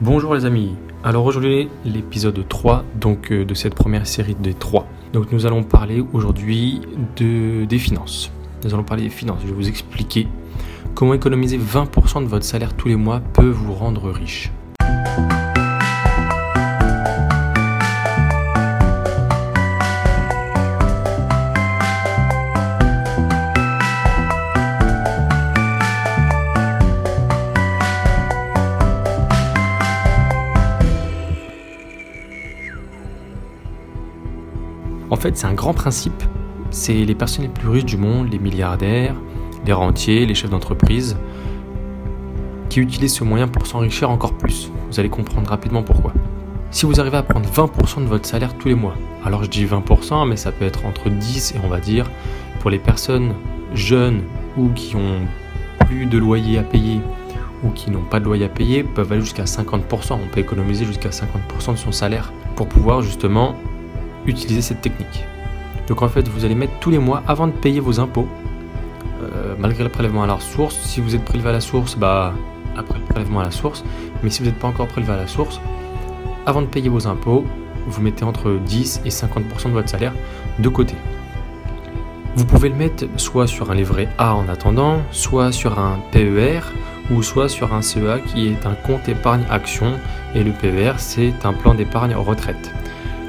[0.00, 0.74] Bonjour les amis,
[1.04, 4.88] alors aujourd'hui l'épisode 3 donc euh, de cette première série des 3.
[5.12, 6.80] Donc nous allons parler aujourd'hui
[7.16, 8.32] de, des finances.
[8.64, 10.26] Nous allons parler des finances, je vais vous expliquer
[10.96, 14.50] comment économiser 20% de votre salaire tous les mois peut vous rendre riche.
[35.24, 36.22] Fait, c'est un grand principe.
[36.70, 39.14] C'est les personnes les plus riches du monde, les milliardaires,
[39.64, 41.16] les rentiers, les chefs d'entreprise,
[42.68, 44.70] qui utilisent ce moyen pour s'enrichir encore plus.
[44.90, 46.12] Vous allez comprendre rapidement pourquoi.
[46.70, 49.64] Si vous arrivez à prendre 20% de votre salaire tous les mois, alors je dis
[49.64, 52.10] 20%, mais ça peut être entre 10 et on va dire,
[52.60, 53.32] pour les personnes
[53.74, 54.20] jeunes
[54.58, 55.20] ou qui ont
[55.86, 57.00] plus de loyer à payer
[57.62, 60.12] ou qui n'ont pas de loyer à payer, peuvent aller jusqu'à 50%.
[60.12, 63.54] On peut économiser jusqu'à 50% de son salaire pour pouvoir justement
[64.26, 65.24] utiliser cette technique.
[65.88, 68.28] Donc en fait, vous allez mettre tous les mois, avant de payer vos impôts,
[69.22, 72.34] euh, malgré le prélèvement à la source, si vous êtes prélevé à la source, bah
[72.76, 73.84] après le prélèvement à la source,
[74.22, 75.60] mais si vous n'êtes pas encore prélevé à la source,
[76.46, 77.44] avant de payer vos impôts,
[77.86, 80.14] vous mettez entre 10 et 50% de votre salaire
[80.58, 80.94] de côté.
[82.36, 86.60] Vous pouvez le mettre soit sur un livret A en attendant, soit sur un PER,
[87.10, 89.92] ou soit sur un CEA qui est un compte épargne action,
[90.34, 92.72] et le PER c'est un plan d'épargne retraite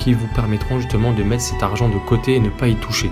[0.00, 3.10] qui vous permettront justement de mettre cet argent de côté et ne pas y toucher.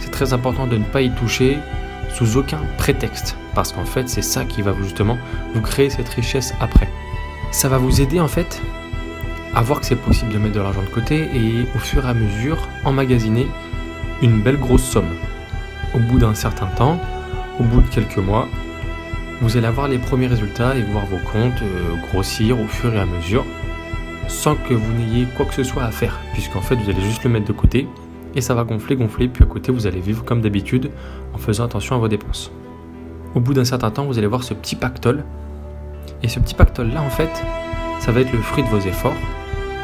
[0.00, 1.58] C'est très important de ne pas y toucher
[2.10, 5.16] sous aucun prétexte, parce qu'en fait c'est ça qui va justement
[5.54, 6.88] vous créer cette richesse après.
[7.52, 8.60] Ça va vous aider en fait
[9.54, 12.08] à voir que c'est possible de mettre de l'argent de côté et au fur et
[12.08, 13.46] à mesure emmagasiner
[14.20, 15.14] une belle grosse somme.
[15.94, 16.98] Au bout d'un certain temps,
[17.60, 18.48] au bout de quelques mois,
[19.40, 23.00] vous allez avoir les premiers résultats et voir vos comptes euh, grossir au fur et
[23.00, 23.44] à mesure
[24.32, 27.22] sans que vous n'ayez quoi que ce soit à faire, puisqu'en fait vous allez juste
[27.22, 27.86] le mettre de côté
[28.34, 30.90] et ça va gonfler, gonfler, puis à côté vous allez vivre comme d'habitude
[31.34, 32.50] en faisant attention à vos dépenses.
[33.34, 35.22] Au bout d'un certain temps, vous allez voir ce petit pactole,
[36.22, 37.30] et ce petit pactole là en fait,
[38.00, 39.16] ça va être le fruit de vos efforts,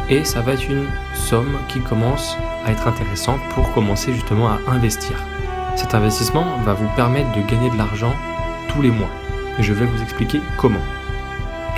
[0.09, 4.59] et ça va être une somme qui commence à être intéressante pour commencer justement à
[4.69, 5.17] investir.
[5.77, 8.15] Cet investissement va vous permettre de gagner de l'argent
[8.69, 9.11] tous les mois,
[9.59, 10.81] et je vais vous expliquer comment.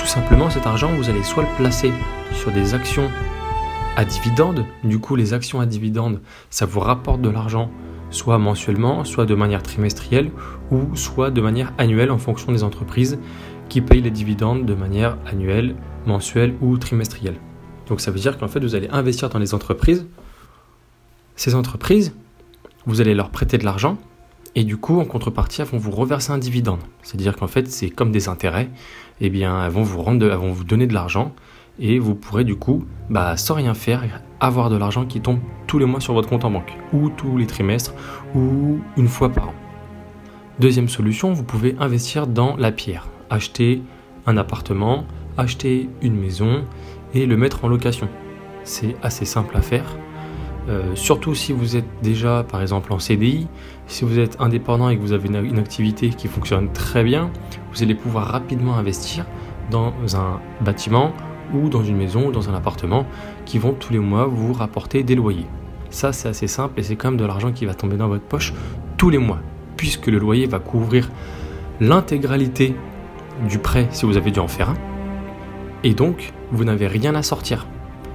[0.01, 1.93] Tout simplement, cet argent, vous allez soit le placer
[2.33, 3.09] sur des actions
[3.97, 4.65] à dividendes.
[4.83, 7.71] Du coup, les actions à dividendes, ça vous rapporte de l'argent
[8.11, 10.31] soit mensuellement, soit de manière trimestrielle,
[10.71, 13.19] ou soit de manière annuelle en fonction des entreprises
[13.69, 17.37] qui payent les dividendes de manière annuelle, mensuelle ou trimestrielle.
[17.87, 20.07] Donc ça veut dire qu'en fait, vous allez investir dans les entreprises.
[21.37, 22.15] Ces entreprises,
[22.87, 23.97] vous allez leur prêter de l'argent,
[24.55, 26.81] et du coup, en contrepartie, elles vont vous reverser un dividende.
[27.03, 28.69] C'est-à-dire qu'en fait, c'est comme des intérêts.
[29.21, 31.33] Eh bien, elles vont vous, rendre vont vous donner de l'argent
[31.79, 34.03] et vous pourrez du coup, bah, sans rien faire,
[34.41, 37.39] avoir de l'argent qui tombe tous les mois sur votre compte en banque, ou tous
[37.39, 37.95] les trimestres,
[38.35, 39.55] ou une fois par an.
[40.59, 43.83] Deuxième solution, vous pouvez investir dans la pierre, acheter
[44.27, 45.05] un appartement,
[45.39, 46.65] acheter une maison
[47.15, 48.09] et le mettre en location.
[48.65, 49.97] C'est assez simple à faire.
[50.69, 53.49] Euh, surtout si vous êtes déjà par exemple en CDI,
[53.91, 57.31] si vous êtes indépendant et que vous avez une activité qui fonctionne très bien,
[57.73, 59.27] vous allez pouvoir rapidement investir
[59.71, 61.13] dans un bâtiment
[61.53, 63.05] ou dans une maison ou dans un appartement
[63.45, 65.47] qui vont tous les mois vous rapporter des loyers.
[65.91, 68.25] Ça, c'est assez simple et c'est quand même de l'argent qui va tomber dans votre
[68.25, 68.55] poche
[68.97, 69.41] tous les mois,
[69.77, 71.11] puisque le loyer va couvrir
[71.81, 72.77] l'intégralité
[73.49, 74.77] du prêt si vous avez dû en faire un.
[75.83, 77.67] Et donc, vous n'avez rien à sortir.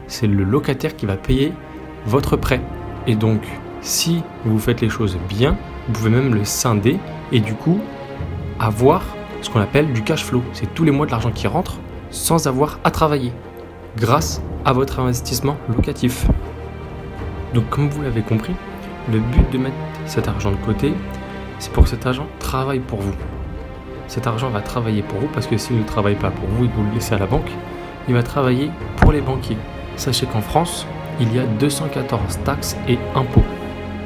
[0.07, 1.51] C'est le locataire qui va payer
[2.05, 2.61] votre prêt.
[3.07, 3.41] Et donc,
[3.85, 5.55] si vous faites les choses bien,
[5.87, 6.97] vous pouvez même le scinder
[7.31, 7.79] et du coup
[8.59, 9.03] avoir
[9.41, 10.43] ce qu'on appelle du cash flow.
[10.53, 11.77] C'est tous les mois de l'argent qui rentre
[12.09, 13.31] sans avoir à travailler,
[13.95, 16.25] grâce à votre investissement locatif.
[17.53, 18.55] Donc comme vous l'avez compris,
[19.11, 19.75] le but de mettre
[20.07, 20.91] cet argent de côté,
[21.59, 23.13] c'est pour que cet argent travaille pour vous.
[24.07, 26.67] Cet argent va travailler pour vous parce que s'il ne travaille pas pour vous et
[26.67, 27.51] que vous le laissez à la banque,
[28.07, 29.57] il va travailler pour les banquiers.
[29.95, 30.87] Sachez qu'en France,
[31.19, 33.43] il y a 214 taxes et impôts.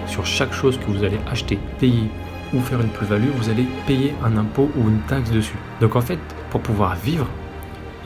[0.09, 2.09] Sur chaque chose que vous allez acheter, payer
[2.53, 5.57] ou faire une plus-value, vous allez payer un impôt ou une taxe dessus.
[5.81, 6.19] Donc en fait,
[6.49, 7.27] pour pouvoir vivre,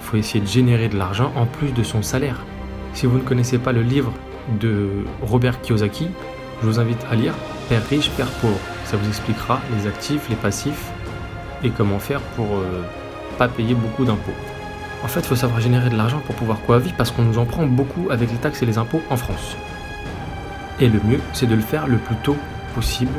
[0.02, 2.44] faut essayer de générer de l'argent en plus de son salaire.
[2.94, 4.12] Si vous ne connaissez pas le livre
[4.60, 4.90] de
[5.22, 6.10] Robert Kiyosaki,
[6.62, 7.34] je vous invite à lire
[7.70, 8.60] Père riche, Père pauvre.
[8.86, 10.92] Ça vous expliquera les actifs, les passifs
[11.64, 12.84] et comment faire pour euh,
[13.38, 14.34] pas payer beaucoup d'impôts.
[15.04, 17.38] En fait, il faut savoir générer de l'argent pour pouvoir quoi vivre parce qu'on nous
[17.38, 19.56] en prend beaucoup avec les taxes et les impôts en France.
[20.80, 22.38] Et le mieux, c'est de le faire le plus tôt
[22.75, 23.14] possible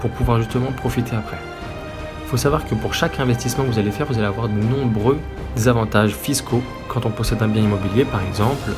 [0.00, 1.38] pour pouvoir justement profiter après
[2.34, 5.20] faut savoir que pour chaque investissement que vous allez faire, vous allez avoir de nombreux
[5.66, 6.64] avantages fiscaux.
[6.88, 8.72] Quand on possède un bien immobilier, par exemple,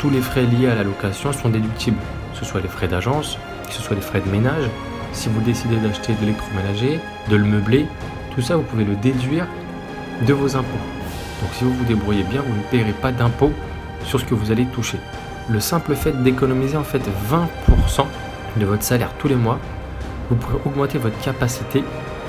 [0.00, 2.00] tous les frais liés à la location sont déductibles,
[2.32, 3.38] que ce soit les frais d'agence,
[3.68, 4.64] que ce soit les frais de ménage.
[5.12, 6.98] Si vous décidez d'acheter de l'électroménager,
[7.30, 7.86] de le meubler,
[8.34, 9.46] tout ça, vous pouvez le déduire
[10.26, 10.84] de vos impôts.
[11.40, 13.52] Donc si vous vous débrouillez bien, vous ne paierez pas d'impôts
[14.02, 14.98] sur ce que vous allez toucher.
[15.50, 18.04] Le simple fait d'économiser en fait 20%
[18.58, 19.58] de votre salaire tous les mois,
[20.28, 21.82] vous pourrez augmenter votre capacité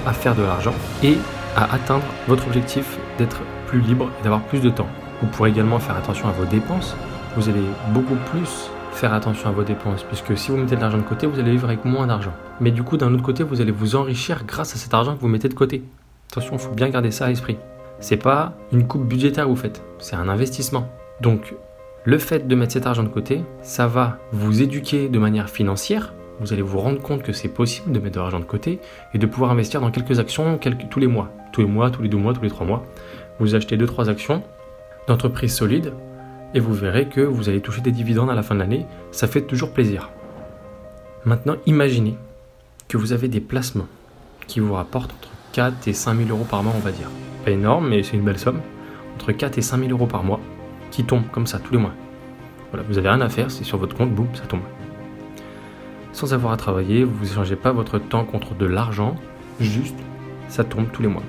[0.06, 0.74] à faire de l'argent
[1.04, 1.18] et
[1.56, 4.88] à atteindre votre objectif d'être plus libre et d'avoir plus de temps.
[5.22, 6.96] Vous pourrez également faire attention à vos dépenses.
[7.36, 10.98] Vous allez beaucoup plus faire attention à vos dépenses puisque si vous mettez de l'argent
[10.98, 12.34] de côté, vous allez vivre avec moins d'argent.
[12.62, 15.22] Mais du coup, d'un autre côté, vous allez vous enrichir grâce à cet argent que
[15.22, 15.84] vous mettez de côté.
[16.32, 17.58] Attention, il faut bien garder ça à l'esprit.
[18.00, 20.90] C'est pas une coupe budgétaire que vous faites, c'est un investissement.
[21.20, 21.54] Donc,
[22.06, 26.14] le fait de mettre cet argent de côté, ça va vous éduquer de manière financière.
[26.40, 28.80] Vous allez vous rendre compte que c'est possible de mettre de l'argent de côté
[29.14, 30.58] et de pouvoir investir dans quelques actions
[30.90, 31.30] tous les mois.
[31.52, 32.86] Tous les mois, tous les deux mois, tous les trois mois.
[33.40, 34.44] Vous achetez deux, trois actions
[35.08, 35.94] d'entreprises solides
[36.54, 38.86] et vous verrez que vous allez toucher des dividendes à la fin de l'année.
[39.12, 40.10] Ça fait toujours plaisir.
[41.26, 42.16] Maintenant, imaginez
[42.88, 43.88] que vous avez des placements
[44.48, 47.10] qui vous rapportent entre 4 et 5 000 euros par mois, on va dire.
[47.44, 48.62] Pas énorme, mais c'est une belle somme.
[49.16, 50.40] Entre 4 et 5 000 euros par mois
[50.92, 51.94] qui tombent comme ça tous les mois.
[52.72, 54.62] Voilà, vous n'avez rien à faire, c'est sur votre compte, boum, ça tombe.
[56.14, 59.16] Sans avoir à travailler, vous n'échangez pas votre temps contre de l'argent,
[59.60, 59.98] juste
[60.48, 61.24] ça tombe tous les mois.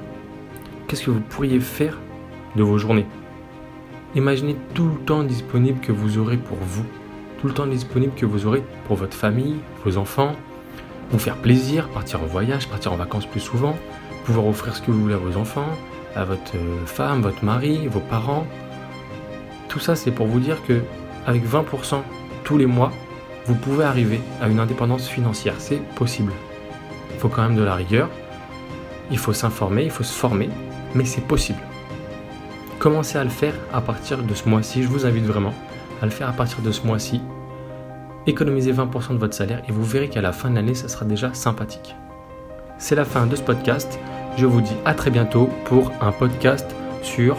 [0.86, 1.98] Qu'est-ce que vous pourriez faire
[2.56, 3.06] de vos journées?
[4.14, 6.84] Imaginez tout le temps disponible que vous aurez pour vous,
[7.40, 10.32] tout le temps disponible que vous aurez pour votre famille, vos enfants,
[11.10, 13.76] vous faire plaisir, partir en voyage, partir en vacances plus souvent,
[14.24, 15.68] pouvoir offrir ce que vous voulez à vos enfants,
[16.16, 16.54] à votre
[16.86, 18.46] femme, votre mari, vos parents.
[19.70, 20.82] Tout ça, c'est pour vous dire que
[21.26, 22.02] avec 20%
[22.42, 22.92] tous les mois,
[23.46, 25.54] vous pouvez arriver à une indépendance financière.
[25.58, 26.32] C'est possible.
[27.12, 28.10] Il faut quand même de la rigueur,
[29.12, 30.50] il faut s'informer, il faut se former,
[30.94, 31.60] mais c'est possible.
[32.80, 34.82] Commencez à le faire à partir de ce mois-ci.
[34.82, 35.54] Je vous invite vraiment
[36.02, 37.20] à le faire à partir de ce mois-ci.
[38.26, 41.04] Économisez 20% de votre salaire et vous verrez qu'à la fin de l'année, ça sera
[41.04, 41.94] déjà sympathique.
[42.78, 44.00] C'est la fin de ce podcast.
[44.36, 46.66] Je vous dis à très bientôt pour un podcast
[47.02, 47.36] sur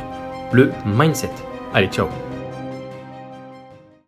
[0.54, 1.51] le mindset.
[1.74, 2.31] Allez, ciao